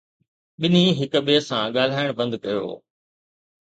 ٻنهي 0.59 0.83
هڪ 0.99 1.13
ٻئي 1.25 1.37
سان 1.47 1.63
ڳالهائڻ 1.75 2.09
بند 2.19 2.33
ڪيو 2.43 2.67